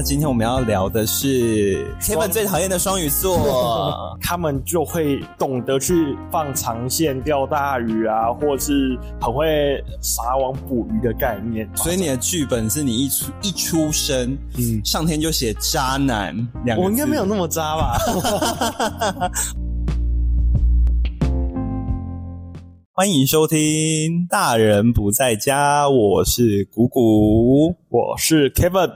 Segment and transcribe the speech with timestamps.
[0.00, 9.44] 那今天我们要聊的是 Kevin 最讨厌的双鱼座， 他们就会懂得去放长线钓大鱼啊，或是很会
[10.00, 11.68] 撒网捕鱼的概念。
[11.76, 17.98] 所以你的剧本是你一出一出生，嗯，上天就写渣男两个我应该没有那么渣吧？
[22.92, 23.58] 欢迎收听
[24.30, 28.88] 《大人不在家》，我是谷谷，我是 Kevin。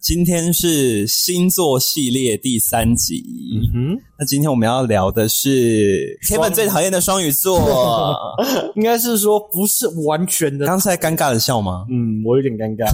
[0.00, 3.22] 今天是星座系列第三集。
[3.52, 7.60] 嗯哼，那今天我们要聊的是 Kevin 最讨厌的双鱼座，
[8.74, 10.66] 应该是说不是完全的。
[10.66, 11.84] 刚才尴尬的笑吗？
[11.90, 12.88] 嗯，我有点尴尬，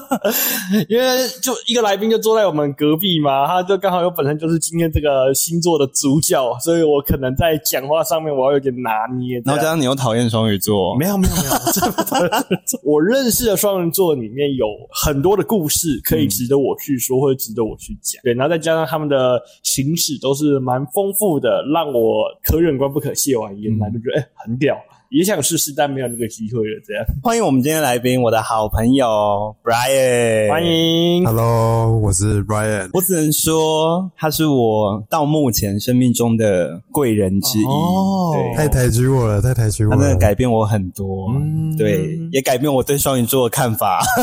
[0.88, 9.42] 因为就一个来宾就坐在我们隔壁嘛，他就刚好有本身就是今天这个星座的主角，所以我可能在讲话上面我要有点拿捏。
[9.44, 16.28] 然后加上你又讨厌双鱼座，没有没有没有， 我认识的双鱼座里面有很多的故事可以。
[16.28, 24.76] 值得我去说，或者值得我去讲，对，然后再加上他们的情史都是蛮丰富的，让我可远观不可亵玩焉，来就觉得哎很屌，
[25.10, 26.80] 也想试试，但没有那个机会了。
[26.86, 29.06] 这样， 欢迎我们今天来宾，我的好朋友
[29.64, 41.32] Brian，欢迎，Hello，我是 Brian，我只能说他是我到目前生命中的贵人之一，哦，太抬举我了，太抬举我了，他真的改变我很多，
[41.78, 44.00] 对，也改变我对双鱼座的看法。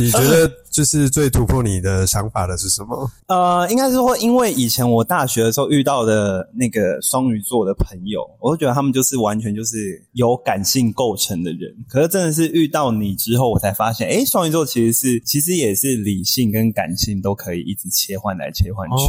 [0.00, 3.10] 你觉得就是最突破你的想法的是什么？
[3.26, 11.72] 呃，应该是说，因为以前我大学的时候遇到的那个双鱼座的朋友，我都觉得他们就是完全就是有感性构成的人。
[11.88, 19.06] 可是真的是遇到你之后，我才发现，哎，双鱼座其实是其实也是理性跟感性都可以一直切换来切换去。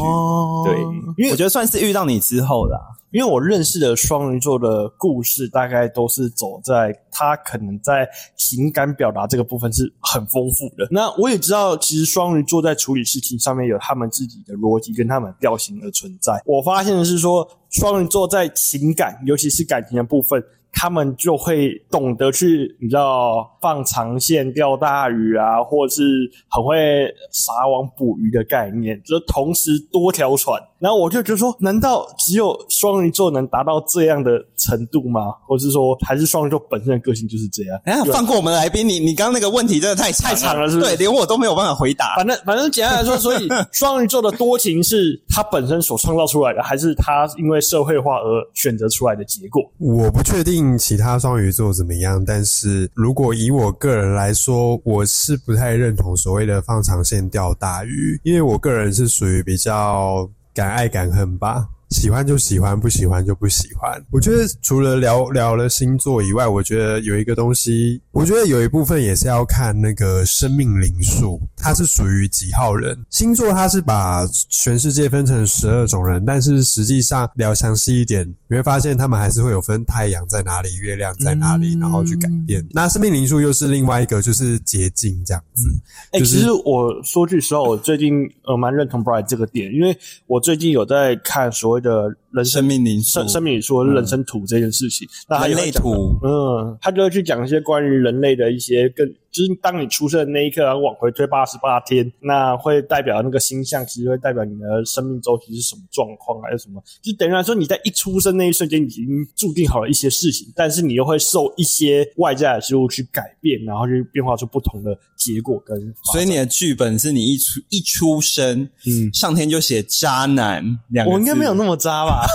[0.65, 0.77] 对，
[1.17, 2.77] 因为我觉得算是遇到你之后啦。
[3.13, 10.87] 因为我认识的双鱼座的故事，大概都是走在他可能在情感表达这个部分是很丰富的。
[10.89, 16.41] 那我也知道，知道其实双鱼座在处理事情上面有他们自己的逻辑跟他们调性而存在。
[16.47, 20.43] 我发现的是说，双鱼座在情感，尤其是感情的部分。
[20.75, 26.01] 他们就会懂得去，你知道放长线钓大鱼啊，或者是
[26.49, 30.59] 很会撒网捕鱼的概念，就是同时多条船。
[30.83, 35.31] 然后我就觉得说，难道只有双鱼座能达到这样的程度吗？
[35.47, 37.79] 或是说，还是双鱼座本身的个性就是这样？
[37.85, 40.89] 哎，放过我们来宾，你你刚刚那个问题真的太太长了，是不是？
[40.89, 42.17] 对，连我都没有办法回答。
[42.17, 49.63] 反正反正简单来说，所以 双鱼座的多情是他本身所创造出来的，还是他因为社会化而选择出来的结果？
[49.79, 50.77] 我不确定。
[50.77, 52.21] 其他双鱼座怎么样？
[52.25, 61.69] 但是如果以我个人来说，我是不太认同所谓的放长线钓大鱼，因为我个人是属于比较敢爱敢恨吧。
[61.93, 64.03] 喜欢就喜欢，不喜欢就不喜欢。
[64.09, 72.97] 我觉得除了聊聊了星座以外，我觉得有一个东西，我觉得有一部分也是要看那个生命灵数，它是属于几号人。
[73.11, 82.67] 星座它是把全世界分成十二种人，但是实际上聊详细一点，你会发现他们还是会有分太阳在哪里，月亮在哪里，然后去改变。
[82.71, 85.69] 那生命灵数又是另外一个，就是捷径这样子。
[86.11, 91.82] 哎，其实我说句实话，我最近呃蛮认同 Bright 这个点，因为我最近有在看所谓。
[91.83, 99.13] 的人生命灵生生命说人生图这件事情，那人类图，嗯，他就会去讲一些关于人类的一些更。
[99.33, 106.79] 就是当你出生的那一刻，然后往回推八十八天，那会代表那个星象，其实会代表你的生命周期是什么状况，还是什么？
[107.01, 109.05] 就等于来说，你在一出生那一瞬间已经
[109.35, 115.75] 注定好了一些事情，但是你又会受一些外在的事物去改变，然后去变化出不同的结果跟。
[116.11, 122.27] 所以你的剧本是你一出一出生，嗯，上天就写渣男两个我应该没有那么渣吧？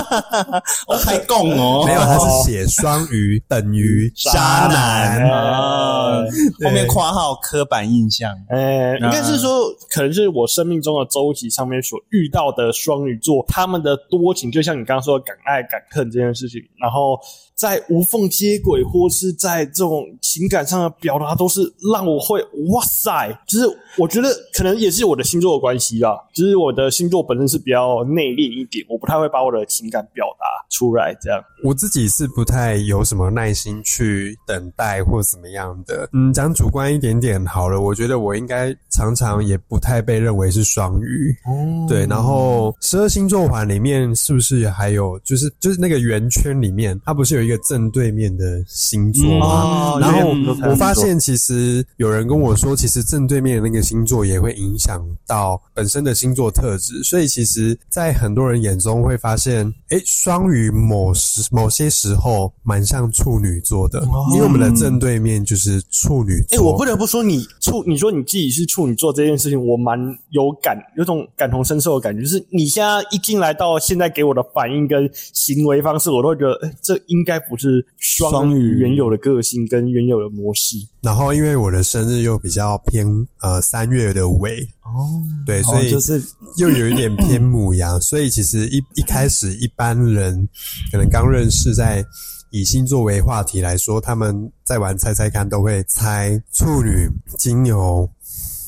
[0.86, 6.25] 我太共哦，没有，他是写双鱼等于渣男啊。
[6.64, 17.18] 后面括号刻板印象，哎，应该是说，可能是我生命中的周期上面所遇到的双鱼座，他们的多情，就像你刚刚说的敢爱敢恨这件事情，然后。
[17.56, 22.38] 在无缝接轨，或是在这种情感上的表达，都是让我会
[22.68, 23.32] 哇塞！
[23.48, 23.66] 就是
[23.96, 26.14] 我觉得可能也是我的星座的关系啦。
[26.34, 31.16] 就是我的星座本身是比较内敛一点，我不太会把我的情感表达出来。
[31.18, 36.06] 这样，我自己是不太有什么耐心去等待或怎么样的。
[36.12, 41.34] 嗯，讲主观一点点好了，我觉得我应该常常也不太被认为是双鱼。
[41.46, 42.04] 哦，对。
[42.04, 47.45] 然后十二星座环里面是不是还有就是就是那个圆圈里面，它不是有？
[47.46, 49.46] 一个正对面的星座嘛。
[49.46, 50.30] 哦然后
[50.68, 64.02] 我发现，其实有人跟我说，其实正对面的那个星座也会影响到本身的星座特质，所以其实，在很多人眼中会发现，哎，双鱼某时某些时候蛮像处女座的，
[64.34, 66.72] 因为我们的正对面就是处女哎、座。
[66.72, 69.98] 我不得不说你，处，你说你自己是处女座这件事情，我蛮
[70.30, 72.22] 有感，有种感同身受的感觉。
[72.22, 80.76] 就是你现在一进来到现在给我的反应跟行为方式，我都会觉得，哎、这应该不是双双鱼鱼原有的个性跟原有的模式。
[81.02, 83.06] 然后因为我的生日又比较偏
[83.40, 86.22] 呃三月的尾，哦，对，所以哦就是
[86.56, 90.48] 又有一点偏母羊， 所以其实一一开始一般人
[90.90, 92.04] 可能刚认识，在
[92.50, 98.08] 以星座为话题来说，他们在玩猜猜看都会猜处女、金牛、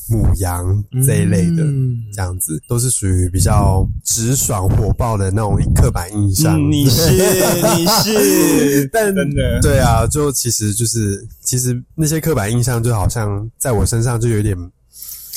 [0.09, 6.59] 母羊这一类的，嗯这样子都是属于比较直爽火爆的那种刻板印象。
[6.59, 7.11] 嗯，你是
[7.77, 14.57] 你是，但真的对啊，就其实就是其实那些刻板印象就好像在我身上就有点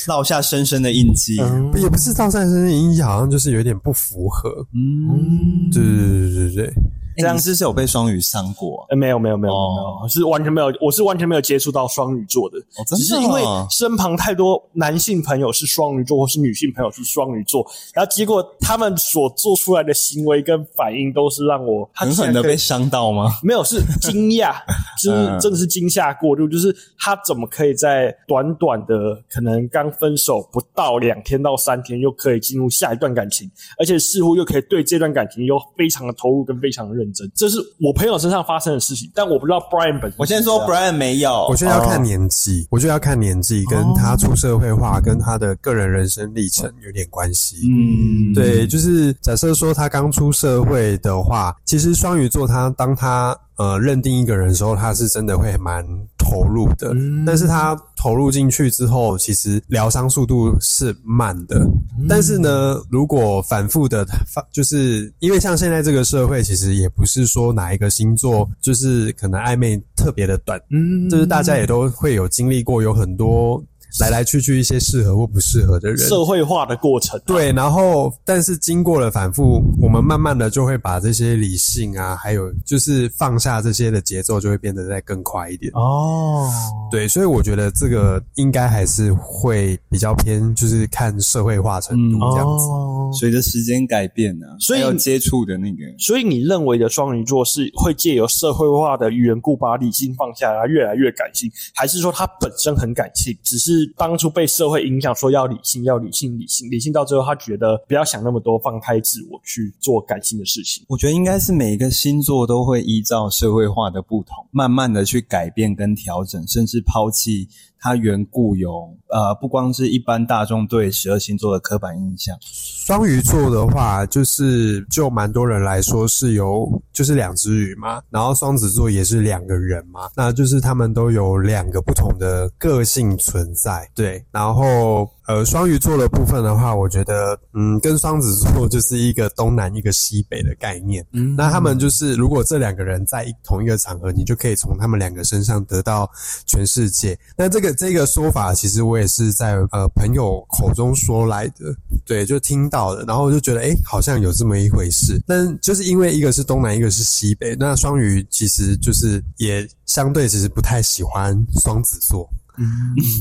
[0.06, 1.40] 烙下深深的印记。
[1.40, 4.50] 嗯也不是烙下深深的印记，好像就是有点不符合。
[4.74, 6.74] 嗯，对对对对对，
[7.16, 8.86] 这样是是有被双鱼伤过？
[8.88, 23.30] 呃，没有没有没有没有哦没有，是完全没有，我是完全没有接触到双鱼座的，哦真的只是因为哦身旁太多男性朋友是双鱼座，或是女性朋友是双鱼座，然后结果他们所做出来的行为跟反应都是让我狠狠的被伤到吗？
[23.42, 24.54] 没有是惊讶，
[25.02, 47.56] 就是嗯真的是惊吓过度，就是他怎么可以在短短的可能刚分手不到两天到三天，又可以进入下一段感情，而且似乎又可以对这段感情又非常的投入跟非常的认真，这是我朋友身上发生的事情，但我不知道 Brian 本身我先说，Brian 没有，我觉得要看年纪，我觉得要看年纪，跟他出社会化，跟他的个人人生历程有点关系。
[47.66, 55.84] 嗯，对，就是假设说他刚出社会的话，其实双鱼座他当他呃认定一个人的时候，他是真的会蛮
[56.32, 56.92] 投入的。
[56.94, 61.64] 嗯但是他投入进去之后，其实疗伤速度是慢的。
[62.08, 73.62] 但是呢，如果反复的发，就是因为像现在这个社会，其实也不是说哪一个星座就是可能暧昧特别的短，嗯就是大家也都会有经历过，有很多
[74.00, 75.98] 来来去去一些适合或不适合的人。
[76.08, 85.70] 社会化的过程，对，然后但是经过了反复，我们慢慢的就会把这些理性啊，还有就是放下这些的节奏，就会变得再更快一点。
[85.74, 86.48] 哦，
[86.92, 92.66] 对，所以我觉得这个应该还是会比较偏，就是看社会化程度这样子。
[92.68, 110.84] 哦，随着时间改变呢，所以还有接触的那个，所以你认为的双鱼座是会借由社会化的缘故把理性放下来，越来越感性，还是说他本身很感性，只是当初被社会影响说要理性，要理性，理性，理性到最后他觉得不要想那么多，放开自我去做感性的事情。
[110.88, 117.48] 我觉得应该是每一个星座都会依照社会化的不同，慢慢的去改变跟调整，甚至抛弃
[117.82, 122.34] 它原固有呃，不光是一般大众对十二星座的刻板印象。
[122.40, 146.10] 双鱼座的话，就是就蛮多人来说是有就是两只鱼嘛，然后双子座也是两个人嘛，那就是他们都有两个不同的个性存在，对，然后呃双鱼座的部分的话，我觉得嗯跟双子座就是一个东南一个西北的概念，嗯那他们就是如果这两个人在一同一个场合，你就可以从他们两个身上得到
[146.46, 147.18] 全世界。
[147.36, 151.74] 那这个这个说法，其实我也是在呃朋友口中说来的，
[152.04, 155.22] 对，就听到的，然后我就觉得诶，好像有这么一回事。
[155.26, 162.28] 但就是因为一个是东南，一个是西北，那双鱼其实就是也相对其实不太喜欢双子座。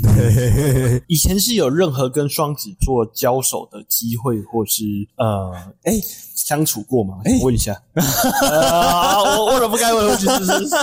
[0.03, 4.83] 对， 以前是有任何跟双子座交手的机会，或是
[5.17, 5.51] 呃，
[5.83, 5.93] 哎、
[6.35, 7.19] 相处过吗？
[7.25, 10.75] 哎我问一下， 呃，我问了不该问的问题，是是是。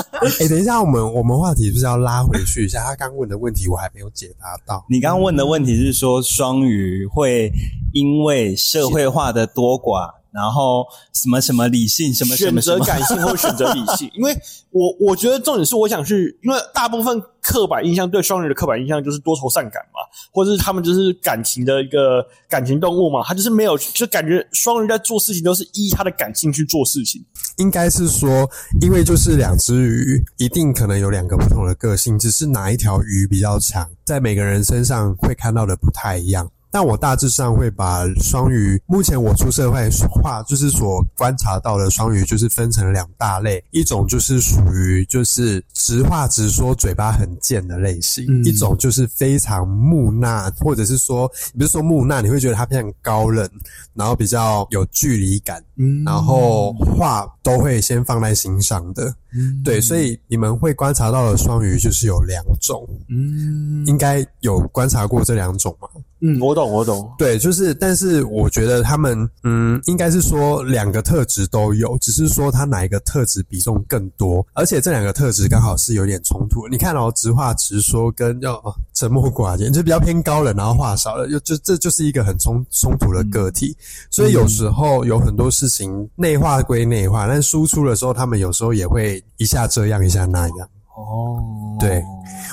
[0.45, 2.83] 哎、等一下，我们我们话题是不是要拉回去一下？
[2.85, 4.85] 他刚问的问题我还没有解答到。
[4.89, 7.53] 你刚刚问的问题是说双鱼会
[7.93, 14.37] 因为社会化的多寡，然后什么什么理性，什么什选么什么，择感性或选择理性， 因为
[14.71, 20.01] 我我觉得重点是我想去，因为大部分刻板印象对双鱼的刻板印象就是多愁善感嘛，
[20.33, 27.25] 或者是他们就是感情的一个感情动物嘛，他就是没有就感觉双鱼在做事情都是依他的感性去做事情。
[27.57, 28.49] 应该是说，
[28.81, 36.49] 因为就是两只鱼，一定可能有两个不同的个性，只是哪一条鱼比较强，在每个人身上会看到的不太一样。
[36.71, 51.27] 但我大致上会把双鱼，目前我出社会化就是所观察到的双鱼，就是分成两大类，一种就是属于就是直话直说、嘴巴很贱的类型，嗯一种就是非常木讷，或者是说，
[51.59, 53.49] 不是说木讷，你会觉得他非常高冷，
[53.95, 59.15] 然后比较有距离感，嗯然后话都会先放在心上的。
[59.35, 65.89] 嗯对，所以你们会观察到的双鱼就是有两种，嗯应该有观察过这两种吗？
[66.21, 76.67] 嗯，我懂我懂，对，就是，但是我觉得他们，嗯，应该是说两个特质都有，只是说他哪一个特质比重更多，而且这两个特质刚好是有点冲突。
[76.69, 83.77] 你看哦，直话直说跟要、哦、沉默寡言，就比较偏高冷，然后话少了，就就这就是一个很冲冲突的个体。
[84.11, 90.69] 所以有时候有很多事情内化归内化，但输出的时候，他们有时候也会一下这样一下那样。
[90.97, 91.39] 哦，
[91.79, 92.03] 对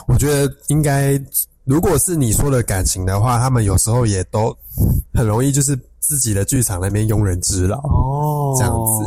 [0.08, 1.20] 我觉得应该，
[1.66, 4.56] 如果是你说的感情的话，他们有时候也都
[5.14, 7.78] 很容易就是自己的剧场那边庸人之劳。
[7.80, 9.04] 哦，这样子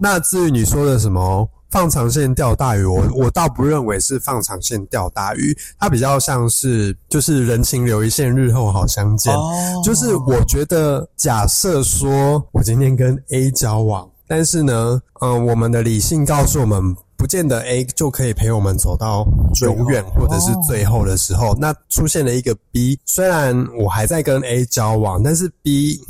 [0.00, 9.32] 那至于你说的什么放长线钓大鱼，我我倒不认为是放长线钓大鱼，它比较像是就是人情留一线，日后好相见。
[9.32, 19.26] 哦，就是我觉得，假设说我今天跟 A 交往，但是呢，嗯、我们的理性告诉我们，不见得 A 就可以陪我们走到
[19.60, 26.00] 永远或者是最后的时候，那出现了一个 B，虽然我还在跟 A 交往，但是 B。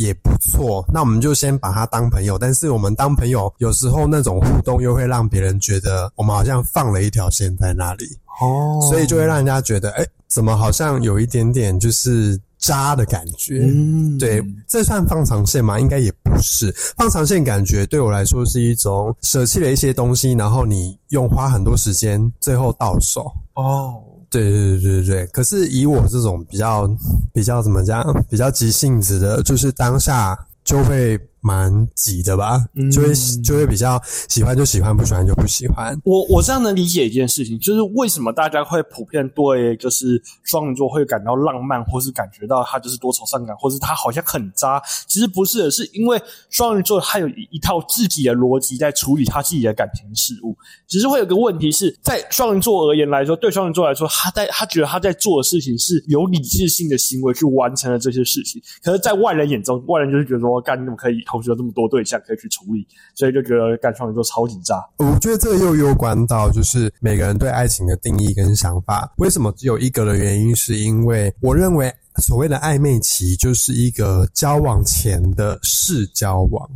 [0.00, 2.38] 也不错，那我们就先把他当朋友。
[2.38, 8.06] 但是我们当朋友，有时候那种互动又会让别人觉得我们好像放了一条线在那里。
[8.40, 13.60] 哦，所以就会让人家觉得，哎、怎么好像有一点点就是渣的感觉？
[13.62, 15.78] 嗯，对，这算放长线吗？
[15.78, 16.74] 应该也不是。
[16.96, 23.32] 放长线感觉对我来说是一种舍弃了一些东西，然后你用花很多时间，最后到手。
[23.54, 23.94] 哦，
[24.30, 25.26] 对对对对对。
[25.28, 26.88] 可是以我这种比较
[27.32, 33.08] 比较怎么讲，比较急性子的，就是当下就会蛮急的吧，嗯就会
[33.42, 35.98] 就会比较喜欢就喜欢，不喜欢就不喜欢。
[36.04, 44.82] 我我这样能理解一件事情，就是为什么大家会普遍对就是双鱼座会感到浪漫，或是感觉到他就是多愁善感，或是他好像很渣。
[45.06, 50.54] 其实不是的，是因为双鱼座他有一一套自己的逻辑在处理他自己的感情事物。
[50.86, 58.60] 只是会有个问题是在双鱼座而言来说，对双鱼座来说，他在他觉得他在做的事情是有理智性的行为去完成了这些事情。
[58.82, 64.76] 可是，在外人眼中，外人就是觉得说，干你怎么可以同时有这么多对象可以去处理，所以就觉得干双鱼座超级渣。
[64.98, 69.12] 我觉得这个又有关到就是每个人对爱情的定义跟想法。
[69.18, 71.92] 为什么只有一个的原因，是因为我认为
[72.22, 76.68] 所谓的暧昧期就是一个交往前的试交往。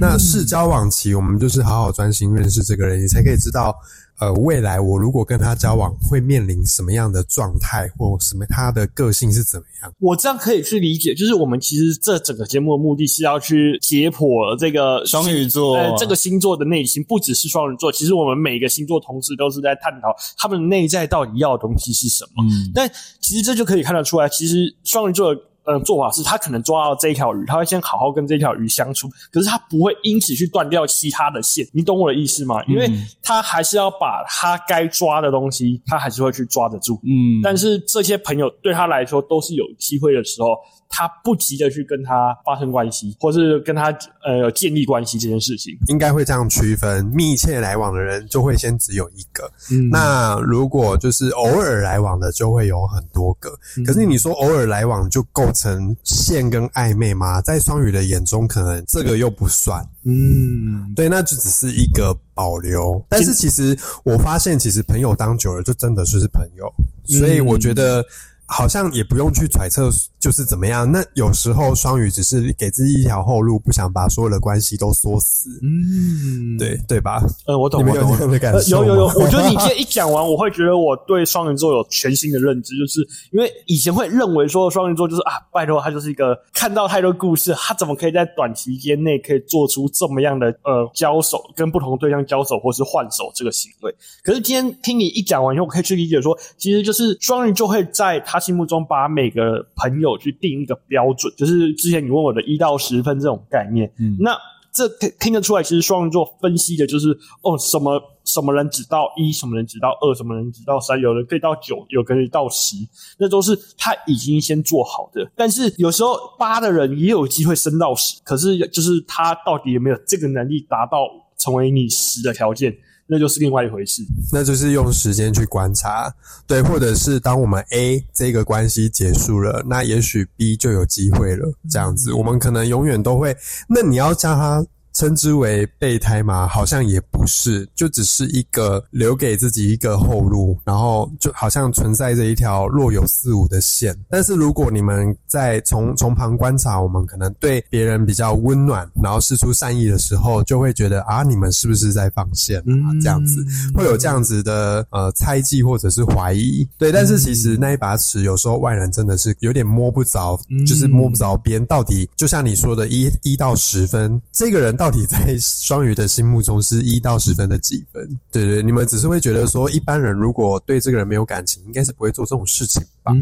[0.00, 3.76] 那试交往期，我们就是好好专心认识这个人，你才可以知道，
[4.20, 9.92] 呃，未来我如果跟他交往会面临什么样的状态，或什么他的个性是怎么样。
[9.98, 22.44] 我这样可以去理解，就是我们其实这整个节目的目的是要去解剖这个双鱼座呃，这个星座的内心，不只是双鱼座，其实我们每个星座同时都是在探讨他们内在到底要的东西是什么。
[22.44, 22.88] 嗯，但
[23.20, 31.66] 其实这就可以看得出来，其实双鱼座的呃做法是，他可能抓到这一条鱼，他会先好好跟这条鱼相处，可是他不会因此去断掉其他的线。
[31.72, 32.62] 你懂我的意思吗？
[32.66, 37.00] 因为嗯他还是要把他该抓的东西，他还是会去抓得住。
[37.04, 40.56] 嗯，但是这些朋友对他来说都是有机会的时候，
[40.88, 43.86] 他不急着去跟他发生关系，或是跟他
[44.24, 45.74] 呃建立关系这件事情。
[45.88, 53.50] 应该会这样区分，密切来往的人就会先只有一个，嗯那如果就是偶尔来往的，就会有很多个。
[53.78, 57.40] 嗯可是你说偶尔来往就构成线跟暧昧吗？
[57.40, 59.82] 在双鱼的眼中，可能这个又不算。
[60.02, 63.02] 嗯，对，那就只是一个保留。
[63.08, 66.70] 但是其实我发现，其实朋友当久了，就真的就是朋友。
[67.04, 68.04] 所以我觉得。
[68.46, 69.88] 好像也不用去揣测
[70.24, 70.90] 就是怎么样。
[70.90, 75.50] 那有时候双鱼只是给自己一条后路，不想把所有的关系都锁死。
[75.62, 77.22] 嗯，对对吧？
[77.46, 93.94] 嗯，我懂，我懂有这样的感呃受有有有，吗我觉得你今天一讲完，我会觉得我对双鱼座有全新的认知，就是因为以前会认为说双鱼座就是啊，拜托他就是一个看到太多故事，他怎么可以在短期间内可以做出这么样的呃交手，跟不同对象交手或是换手这个行为？
[94.22, 103.92] 可是今天听你一讲完以后，我可以去理解说，其实就是双鱼就会在他心目中把每个朋友去定一个标准，就是之前你问我的一到十分这种概念。
[103.98, 104.36] 嗯那
[104.72, 112.74] 这听听得出来，其实双鱼座分析的就是哦，什么什么人只到一，什么人只到二，什么人只到三，有人可以到九，有可以到十，
[113.16, 115.30] 那都是他已经先做好的。
[115.36, 121.06] 但是有时候八的人也有机会升到十，可是就是他到底有没有这个能力达到
[121.38, 124.02] 成为你十的条件，那就是另外一回事。
[124.32, 126.14] 那就是用时间去观察，
[126.46, 131.52] 对，或者是当我们 A 这个关系结束了，那也许 B 就有机会了。
[131.70, 133.36] 这样子，我们可能永远都会。
[133.68, 134.64] 那你要叫他。
[134.94, 136.46] 称之为备胎吗？
[136.46, 143.92] 好像也不是，就只是一个留给自己一个后路，然后就好像存在着一条若有似无的线。
[144.08, 152.94] 但是如果你们在从从旁观察，我们可能对别人比较温暖，然后施出善意的时候，就会觉得啊，你们是不是在放线啊？
[153.02, 156.64] 这样子会有这样子的呃猜忌或者是怀疑。
[156.78, 161.66] 对，但是其实那一把尺有时候外人真的是有点摸不着，就是摸不着边。
[161.66, 164.83] 到底就像你说的，一一到十分，这个人到。
[164.84, 168.06] 到底在双鱼的心目中是一到十分的几分？
[168.30, 173.12] 对对，你们只是会觉得说，一般人如果对这个人没有感情，应该是不会做这种事情吧？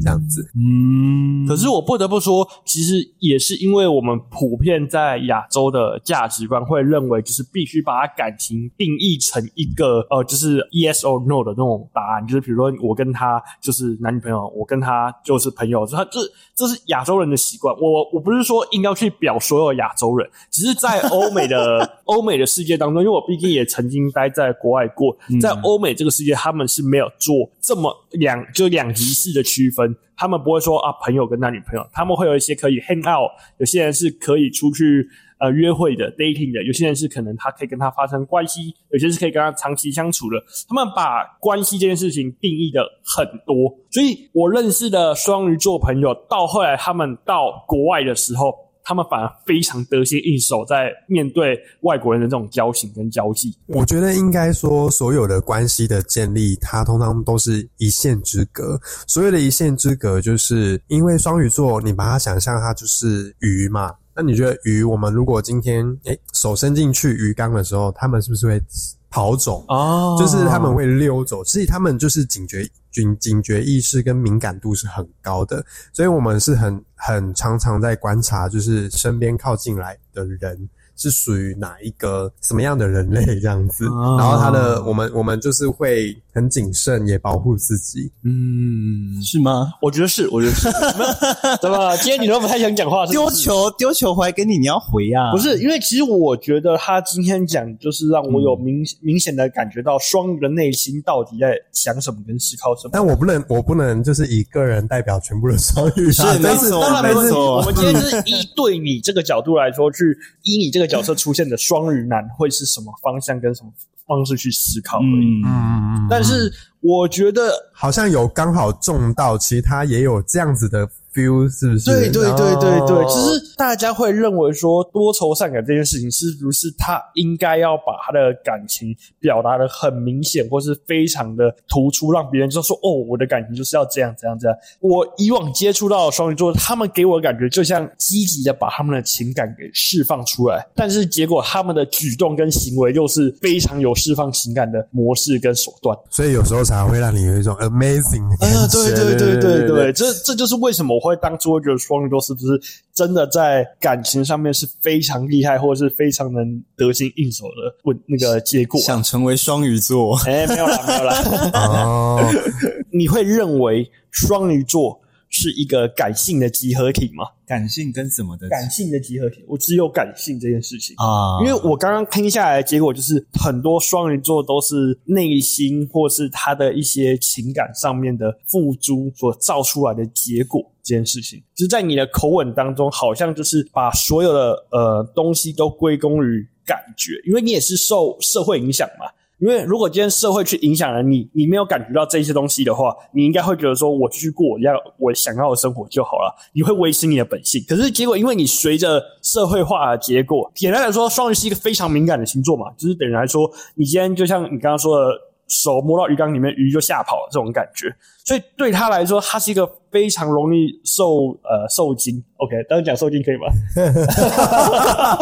[0.00, 0.50] 这样子。
[0.56, 1.46] 嗯。
[1.46, 12.26] 可是我不得不说，其实也是因为我们普遍在亚洲的价值观会认为，就是必须把感情定义成一个呃，就是 yes or no 的那种答案。
[12.26, 16.20] 就是比如说，我跟他就是男女朋友，我跟他就是朋友，他这
[16.54, 17.74] 这是亚洲人的习惯。
[17.78, 21.02] 我我不是说硬要去表所有亚洲人，只是在。
[21.12, 35.08] 欧美的 欧美的世界当中，因为我毕竟也曾经待在国外过，在欧美这个世界，他们是没有做这么两就两极式的区分，他们不会说啊朋友跟男女朋友，他们会有一些可以 hang out，有些人是可以出去
[35.38, 40.36] 呃约会的 dating 的，有些人是可能他可以跟他发生关系，有些是可以跟他长期相处的，
[40.68, 48.54] 他们把关系这件事情定义的很多，所以我认识的双鱼座朋友，到后来他们到国外的时候。
[48.84, 53.56] 他们反而非常得心应手，在面对外国人的这种交情跟交际。
[53.66, 58.80] 我觉得应该说，所有的关系的建立，它通常都是一线之隔。
[59.06, 63.92] 所谓的一线之隔，就是因为双鱼座，你把它想象它就是鱼嘛。
[64.14, 68.60] 那你觉得鱼，我们如果今天诶手伸进去鱼缸的时候，他们是不是会
[69.08, 69.64] 跑走？
[69.68, 71.42] 哦，就是他们会溜走。
[71.44, 72.68] 所以他们就是警觉。
[72.92, 80.68] 警警觉意识跟敏感度是很高的，所以我们是很很常常在观察，就是身边靠近来的人。
[80.96, 83.84] 是属于哪一个什么样的人类这样子？
[83.84, 88.10] 然后他的我们我们就是会很谨慎，也保护自己。
[88.22, 89.72] 嗯，是吗？
[89.80, 90.68] 我觉得是，我觉得是。
[91.60, 91.96] 怎么？
[91.96, 95.32] 今天你都不太想讲话，丢球丢球回来给你，你要回呀？
[95.32, 102.90] 不是，因为其实我觉得他今天讲，就是让我有明明显的感觉到双鱼的内心到底在想什么跟思考什么。
[102.92, 106.12] 但我不能，我不能就是以个人代表全部的双鱼。
[106.12, 107.56] 是没错，没错。
[107.56, 110.81] 我们今天是以对你这个角度来说，去依你这个。
[110.86, 113.72] 角色出现的双鱼男会是什么方向跟什么
[114.06, 115.42] 方式去思考而已。
[115.42, 116.06] 嗯嗯嗯。
[116.08, 120.88] 但是我觉得好像有刚好中到，其实他也有这样子的。
[121.14, 121.90] feel 是不是？
[121.90, 134.56] 对对对对对，只是大家会认为说多愁善感这件事情，是不是他应该要把他的感情表达的很明显，或是非常的突出，让别人就说哦，我的感情就是要这样这样这样。
[134.80, 148.66] 我以往接触到的双鱼座，他们给我的感觉就像积极的把他们的情感给释放出来，但是结果他们的举动跟行为又是非常有释放情感的模式跟手段，所以有时候才会让你有一种 amazing 的感觉。
[148.68, 151.02] 对对对对对，这这就是为什么我。
[151.02, 152.46] 会当初会觉得双鱼座是不是
[152.94, 157.74] 真的在感情上面是非常厉害，或者是非常能得心应手的？
[157.82, 160.16] 问那个结果，想成为双鱼座？
[160.26, 161.22] 哎，没有啦，没有啦。
[161.54, 162.24] 哦，
[162.92, 165.01] 你会认为双鱼座？
[165.32, 167.24] 是一个感性的集合体吗？
[167.46, 168.48] 感性跟什么的？
[168.48, 171.40] 感性的集合体，我只有感性这件事情啊。
[171.40, 180.62] 因为我刚刚听下来，结果就是很多双鱼座都是内心或是他的一些情感上面的付诸所造出来的结果。
[180.84, 189.06] 这件事情，就是在你的口吻当中，好像就是把所有的呃东西都归功于感觉，因为你也是受社会影响嘛。
[189.42, 196.32] 因为如果今天社会去影响了你，你没有感觉到这些东西的话，你应该会觉得说，我继续过我要我想要的生活就好了。
[196.52, 197.60] 你会维持你的本性。
[197.68, 205.06] 可是结果，因为你随着社会化的结果，简单来说，双鱼是一个非常敏感的星座嘛，就是等于来说，你今天就像你刚刚说的，
[205.48, 207.92] 手摸到鱼缸里面，鱼就吓跑了这种感觉。
[208.24, 212.22] 所以对他来说，他是一个非常容易受呃受惊。
[212.36, 213.46] OK，当然讲受惊可以吗？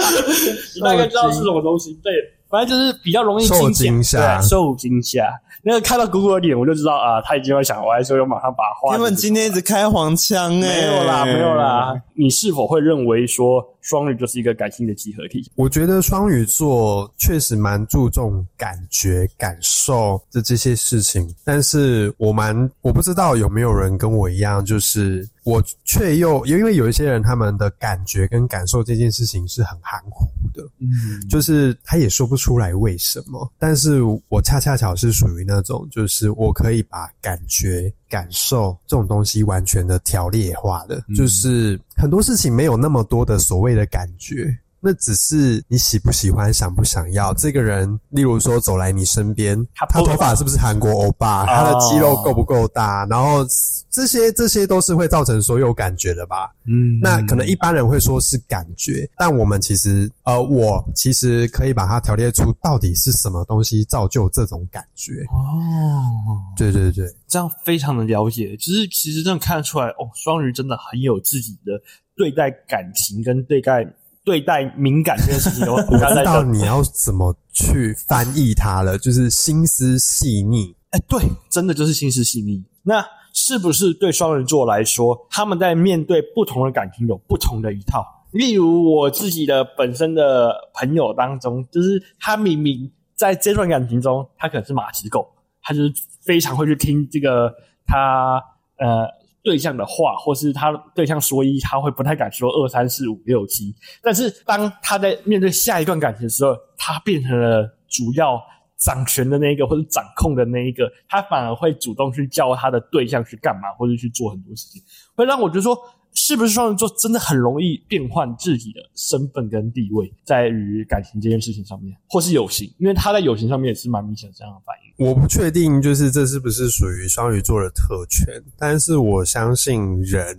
[0.77, 1.99] 你大概知道是什么东西？
[2.03, 2.13] 对。
[2.51, 5.31] 反正就是比较容易受惊吓，受惊吓。
[5.63, 8.97] 那个看到姑姑的脸，我就知道啊，他已经要想歪，所以我马上把话。
[8.97, 11.95] 他们今天一直开黄腔哎，没有啦，没有啦。
[12.15, 15.51] 你是否会认为说双鱼就是一个感性的集合体？
[15.57, 30.25] 我觉得双鱼座确实蛮注重感觉、感受的这些事情，但是我蛮我不知道有没有人跟我一样，就是我却又因为有一些人他们的感觉跟感受这件事情是很含糊。
[30.53, 33.51] 的，嗯，就是他也说不出来为什么。
[33.59, 44.57] 但是我恰恰巧是属于那种，就是我可以把感觉、感受这种东西完全的条列化的，就是很多事情没有那么多的所谓的感觉。
[44.81, 47.99] 那只是你喜不喜欢、想不想要这个人。
[48.09, 51.45] 例如说，走来你身边，他他头发是不是韩国欧巴？
[51.47, 53.07] 他的肌肉够不够大？
[53.07, 53.45] 然后
[53.91, 56.51] 这些这些都是会造成所有感觉的吧？
[56.67, 65.13] 嗯那可能一般人会说是感觉，但我们其实呃，我其实可以把它条列出到底是什么东西造就这种感觉。
[65.31, 71.73] 哦，对对对，这样非常的了解，就是其实真的看得出来，哦，双鱼真的很有自己的
[72.17, 73.85] 对待感情跟对待
[74.31, 80.73] 对待敏感这件事情的， 我知道你要怎么去翻译它了，就是心思细腻。
[80.91, 82.63] 哎，对，真的就是心思细腻。
[82.85, 88.07] 那是不是对双人座来说，他们在面对不同的感情有不同的一套？
[88.31, 95.27] 例如我自己的本身的朋友当中，就是他明明在这段感情中，他可能是马子狗，
[95.61, 95.93] 他就是
[96.25, 97.53] 非常会去听这个
[97.85, 98.41] 他
[98.79, 99.09] 呃
[99.43, 103.75] 对象的话，或是他对象说一，他会不太敢说二三四五六七。
[104.03, 108.41] 但是当他在面对下一段感情的时候，他变成了主要
[108.77, 114.83] 掌权的那一个，或者掌控的那一个，他反而会主动去叫他的对象去干嘛，或者去做很多事情，
[115.15, 115.77] 会让我觉得说，
[116.15, 124.90] 是不是双鱼座真的很容易变换自己的身份跟地位，在于感情这件事情上面，或是友情，因为他在友情上面也是蛮明显的这样的反应。
[125.01, 128.27] 我不确定，就是这是不是属于双鱼座的特权，
[128.59, 130.37] 但是我相信人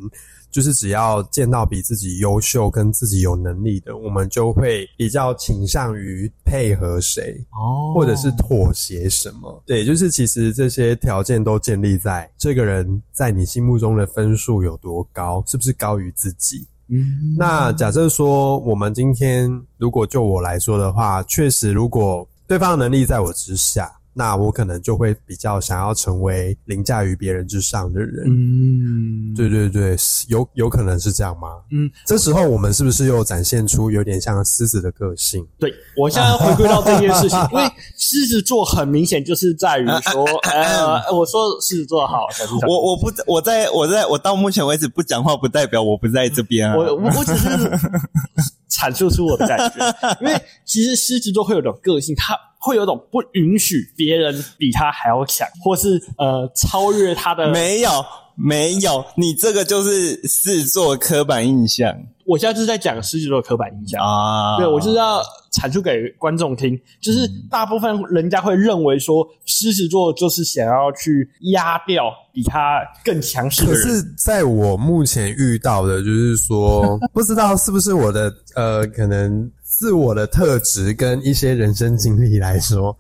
[0.52, 9.64] 就是只要见到比自己优秀跟自己有能力的，我们就会比较倾向于配合谁，哦或者是妥协什么。
[9.66, 16.68] 对，就是其实这些条件都建立在这个人在你心目中的分数有多高，是不是高于自己。
[16.88, 28.26] 嗯那假设说，我们今天如果就我来说的话，确实，如果对方的能力在我之下，那我可能就会比较想要成为凌驾于别人之上的人。
[28.28, 29.96] 嗯，对对对，
[30.28, 31.48] 有有可能是这样吗？
[31.72, 35.46] 嗯，这时候我们是不是又展现出有点像狮子的个性？
[35.58, 37.64] 对，我现在回归到这件事情，因为
[37.98, 42.28] 狮子座很明显就是在于说， 呃，我说狮子座好，
[42.68, 46.76] 我我不我在我在我到目前为止不讲话，不代表我不在这边啊。
[46.76, 47.48] 我我我只是
[48.70, 49.86] 阐述出我的感觉，
[50.22, 57.50] 因为其实狮子座会有种个性，他会有种不允许别人比他还要强，或是呃超越他的。
[57.50, 57.90] 没有
[58.36, 61.94] 没有，你这个就是狮子座刻板印象
[62.26, 64.02] 我现在就是在讲狮子座的刻板印象。
[64.02, 64.58] 啊。
[64.58, 65.22] 对，我就是要
[65.52, 73.82] 阐述给观众听，就是大部分人家会认为说，狮子座就是想要去压掉比他更强势的人。
[73.82, 82.96] 可是，在我目前遇到的，就是说， 不知道是不是我的呃，可能自我的特质跟一些人生经历来说，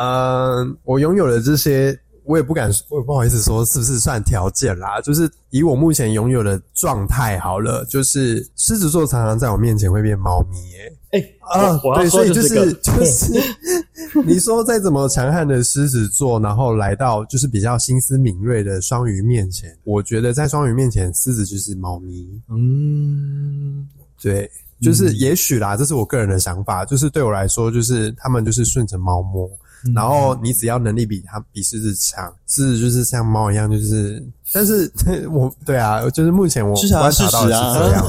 [0.00, 5.00] 嗯，我拥有的这些，我也不敢，我也不好意思说是不是算条件啦。
[5.02, 10.92] 就是以我目前拥有的状态好了，就是狮子座常常在我面前会变猫咪、耶。
[11.10, 13.32] 哎、啊，对，所以就是就是，
[14.26, 22.28] 你说再怎么强悍的狮子座，然后来到就是比较心思敏锐的双鱼面前，我觉得在双鱼面前，狮子就是猫咪。
[22.50, 23.86] 嗯，
[24.20, 29.48] 对，就是也许啦，这是我个人的想法，就是对我来说，就是他们就是顺着猫摸，
[29.84, 29.92] 嗯。
[29.94, 34.22] 然后你只要能力比他比狮子强，狮子就是像猫一样，就是，
[34.54, 34.90] 但是
[35.30, 38.06] 我对啊，就是目前我观察到的事实啊是这样。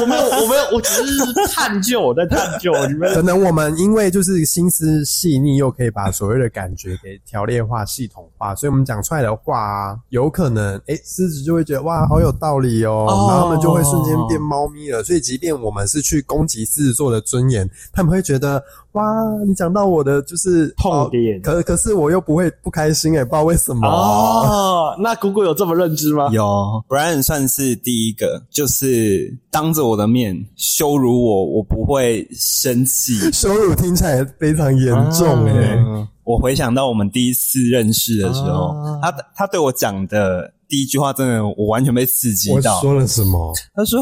[0.00, 3.12] 我没有，我没有，我没有，我只是探究，我在探究你们。
[3.14, 15.04] 可能我们因为就是心思细腻，又可以把所谓的感觉给条列化、系统化，所以我们讲出来的话啊，有可能诶，狮子就会觉得哇，好有道理哦，哦然后他们就会瞬间变猫咪了。
[15.04, 19.04] 所以，即便我们是去攻击狮子座的尊严，他们会觉得哇，
[19.46, 23.81] 你讲到我的就是痛点哦可可是我又不会不开心诶，不知道为什么。
[23.88, 26.28] 哦，那姑姑有这么认知吗？
[26.32, 33.14] 有，Brian 算是第一个，就是当着我的面羞辱我，我不会生气。
[33.32, 38.68] 羞辱听起来非常严重欸诶、嗯，我回想到我们第一次认识的时候，
[39.00, 42.80] 啊他他对我讲的第一句话，真的我完全被刺激我到。
[42.80, 43.52] 说了什么？
[43.74, 44.00] 他说：“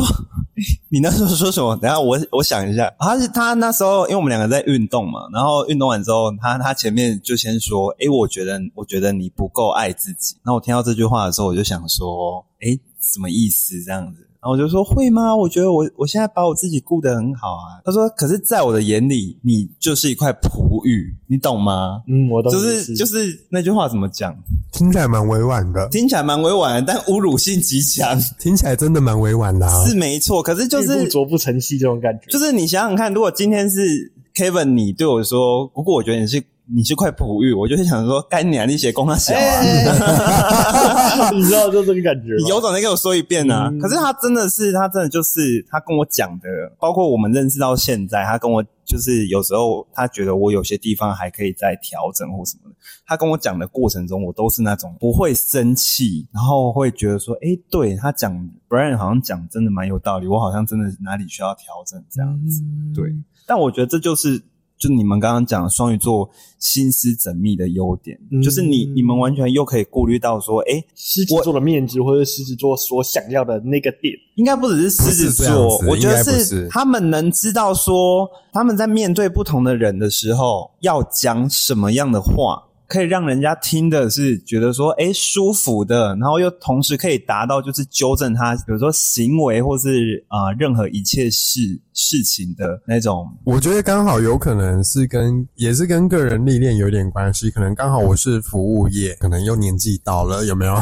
[0.90, 1.74] 你那时候说什么？
[1.76, 2.92] 等一下我我想一下。
[2.98, 13.82] 他是他那时候，因为我们两个在运动嘛，然后运动完之后，他他前面就先说：‘诶，我觉得我觉得你不够爱自己。’那我听到这句话的时候，我就想说：‘诶，什么意思？
[13.82, 14.26] 这样子？
[14.42, 15.36] 然后我就说会吗？
[15.36, 17.76] 我觉得我我现在把我自己顾得很好啊。
[17.84, 22.02] 他说，可是在我的眼里，你就是一块璞玉，你懂吗？
[22.08, 24.34] 嗯，我懂就是就是那句话怎么讲？
[24.72, 29.84] 听起来蛮委婉的，听起来蛮委婉的，但侮辱性极强，听起来真的蛮委婉的啊。
[29.86, 30.42] 是没错。
[30.42, 32.30] 可是就是不是琢不成器这种感觉。
[32.30, 41.30] 就是你想想看，如果今天是 Kevin，你对我说，不过我觉得你是你是块璞玉，我就是想说，干你啊，你写公他小啊。
[41.34, 42.34] 你知道就这个感觉？
[42.38, 43.68] 你有种再跟我说一遍啊！
[43.72, 52.76] 嗯可是他真的是，他真的就是他跟我讲的，包括我们认识到现在，他跟我就是有时候他觉得我有些地方还可以再调整或什么的。
[53.04, 58.32] 他跟我讲的过程中，我都是那种不会生气，然后会觉得说，诶，对他讲
[58.68, 62.62] Brian 好像讲真的蛮有道理，我好像真的哪里需要调整这样子。
[62.62, 63.12] 嗯对，
[63.46, 64.40] 但我觉得这就是。
[64.80, 68.40] 就你们刚刚讲的双鱼座心思缜密的优点，嗯。
[68.42, 74.14] 就是你你们完全又可以顾虑到说，诶，狮子座的面子，或者狮子座所想要的那个点。
[74.36, 100.74] 应该不只是狮子座，子我觉得是他们能知道说他们在面对不同的人的时候要讲什么样的话，可以让人家听的是觉得说诶舒服的，然后又同时可以达到就是纠正他，比如说行为或是啊、呃任何一切事事情的那种我觉得刚好有可能是跟也是跟个人历练有点关系，可能刚好我是服务业，可能又年纪到了，有没有？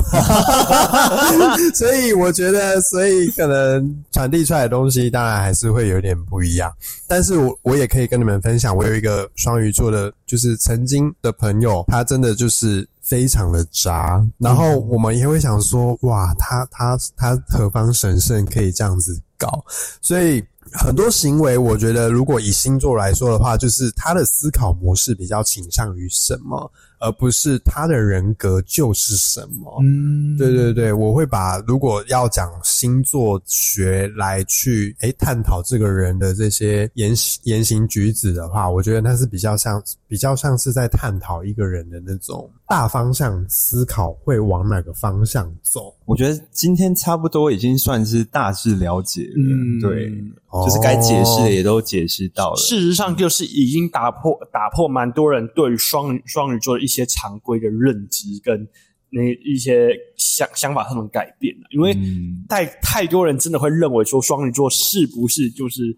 [1.74, 6.72] 所以我觉得，所以可能传递出来的东西，当然还是会有点不一样。
[7.08, 19.64] 但是我我也可以跟你们分享，我有一个双鱼座的，就是曾经的朋友，他真的就是非常的渣，然后我们也会想说，哇，他他他何方神圣可以这样子搞？
[20.02, 29.78] 所以很多行为，我觉得如果以星座来说的话，就是他的思考模式比较倾向于什么，而不是他的人格就是什么。
[29.82, 45.96] 嗯，对对对，我会把如果要讲星座学来去诶探讨这个人的这些言言行举止的话，我觉得那是比较像比较像是在探讨一个人的那种大方向思考会往哪个方向走。
[46.04, 50.12] 我觉得今天差不多已经算是大致了解了，嗯对，
[50.50, 52.56] 哦就是该解释的也都解释到了。
[52.56, 58.68] 事实上，就是已经打破打破蛮多人对于双鱼双鱼座的一些常规的认知跟
[59.10, 65.96] 那一些想想法上的改变了因为嗯太太多人真的会认为说双鱼座是不是就是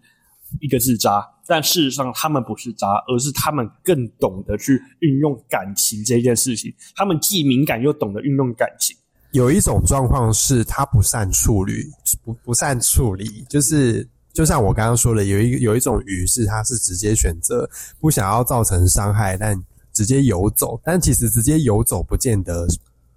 [0.59, 8.95] 一个是渣，但事实上他们不是渣，而是他们更懂得去运用感情这件事情，他们既敏感又懂得运用感情。
[9.31, 11.85] 有一种状况是他不善处理，
[12.23, 19.57] 不不善处理，就是就像我刚刚说的，有一有一种鱼是它是直接选择不想要造成伤害，但
[19.93, 22.67] 直接游走，但其实直接游走不见得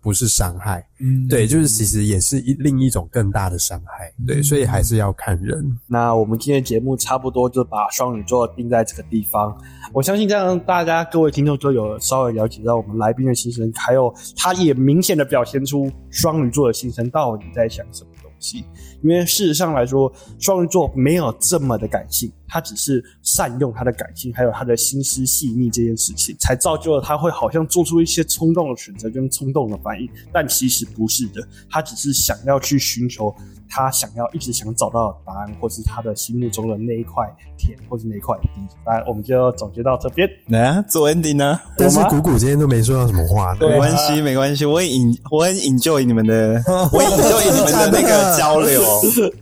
[0.04, 5.78] 不是伤害，嗯对，就是其实也是一另一种更大的伤害，对，所以还是要看人。
[5.86, 9.58] 那我们今天的节目差不多就把双鱼座定在这个地方。
[9.94, 18.62] 我相信这样大家各位听众都有稍微了解到我们来宾的心声，还有他也明显的表现出双鱼座的心声到底在想什么东西。
[19.04, 33.34] 因为事实上来说，双鱼座没有这么的感性，他只是善用他的感性，还有他的心思细腻这件事情，才造就了他会好像做出一些冲动的选择跟冲动的反应，但其实不是的，他只是想要去寻求
[33.68, 37.26] 他想要一直想找到的答案，或是他的心目中的那一块
[37.58, 38.48] 田，或是那一块地。
[38.86, 40.26] 来，我们就总结到这边。
[40.46, 46.62] 来啊，做 ending 呢、 但是谷谷今天都没说到什么话，对没关系，没关系，我很 in，我很 enjoy 你们的，
[46.92, 48.80] 我 enjoy 你们的那个交流。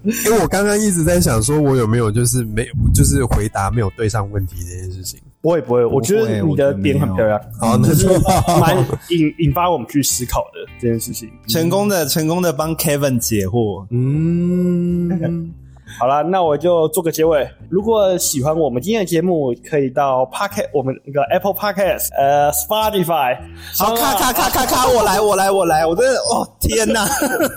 [0.03, 5.21] 因为我刚刚一直在想，说我有没有就是没有就是回答没有对上问题这件事情。
[5.41, 8.21] 不会不会，我觉得你的点很漂亮，好，那就是就
[8.61, 8.77] 蛮
[9.11, 11.29] 引引发我们去思考的这件事情。
[11.49, 13.85] 成功的，成功的帮 Kevin 解惑。
[13.91, 15.53] 嗯，
[16.00, 17.48] 好了，那我就做个结尾。
[17.70, 23.38] 如果喜欢我们今天的节目，可以到 Podcast 我们那个 Apple Podcast、呃 Spotify。
[23.78, 27.07] 好，咔咔咔咔咔，我来，我来，我来，我真的，哦，天哪！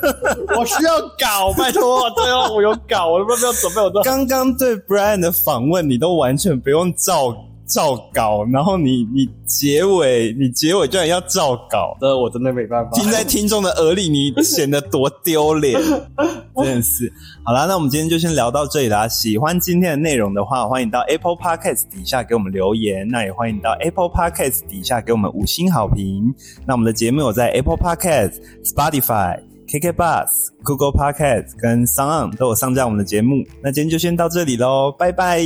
[0.58, 7.36] 我需要搞，拜托，最后我有搞，我都不知道准备，我都刚刚对 Brian 的访问，你都完全不用照
[7.66, 12.92] 照稿，然后你你结尾，你结尾居然要照稿，这我真的没办法。
[12.92, 15.80] 听在听众的耳里，你显得多丢脸，
[16.56, 17.12] 真的是。
[17.44, 19.08] 好啦，那我们今天就先聊到这里啦。
[19.08, 26.34] 喜欢今天的内容的话，欢迎到 Apple Podcast 底下给我们留言，那也欢迎到 Apple Podcast 底下给我们五星好评。
[26.66, 30.30] 那我们的节目有在 Apple Podcast、Spotify、KK Bus、
[30.64, 33.44] Google Podcast 跟 s o n 都有上架我们的节目。
[33.62, 35.42] 那今天就先到这里喽，拜拜，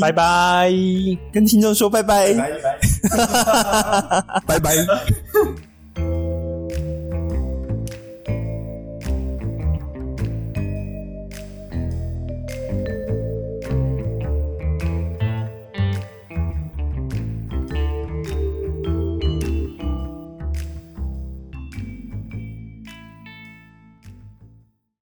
[0.00, 0.70] 拜拜。
[1.32, 2.32] 跟听众说拜拜。
[4.46, 4.70] 拜拜。